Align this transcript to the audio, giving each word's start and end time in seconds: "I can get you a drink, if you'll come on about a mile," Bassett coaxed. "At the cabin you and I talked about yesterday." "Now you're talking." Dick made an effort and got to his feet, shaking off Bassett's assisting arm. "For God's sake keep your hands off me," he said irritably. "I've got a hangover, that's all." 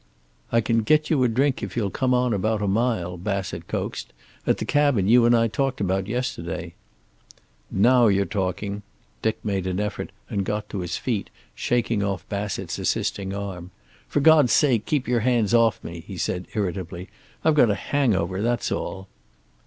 "I 0.51 0.61
can 0.61 0.81
get 0.81 1.11
you 1.11 1.23
a 1.23 1.27
drink, 1.27 1.61
if 1.61 1.77
you'll 1.77 1.91
come 1.91 2.11
on 2.11 2.33
about 2.33 2.63
a 2.63 2.67
mile," 2.67 3.17
Bassett 3.17 3.67
coaxed. 3.67 4.13
"At 4.47 4.57
the 4.57 4.65
cabin 4.65 5.07
you 5.07 5.25
and 5.25 5.37
I 5.37 5.47
talked 5.47 5.79
about 5.79 6.07
yesterday." 6.07 6.73
"Now 7.69 8.07
you're 8.07 8.25
talking." 8.25 8.81
Dick 9.21 9.37
made 9.45 9.67
an 9.67 9.79
effort 9.79 10.11
and 10.27 10.43
got 10.43 10.67
to 10.69 10.79
his 10.79 10.97
feet, 10.97 11.29
shaking 11.53 12.01
off 12.01 12.27
Bassett's 12.29 12.79
assisting 12.79 13.35
arm. 13.35 13.69
"For 14.07 14.21
God's 14.21 14.53
sake 14.53 14.87
keep 14.87 15.07
your 15.07 15.19
hands 15.19 15.53
off 15.53 15.79
me," 15.83 15.99
he 16.07 16.17
said 16.17 16.47
irritably. 16.55 17.07
"I've 17.45 17.53
got 17.53 17.69
a 17.69 17.75
hangover, 17.75 18.41
that's 18.41 18.71
all." 18.71 19.07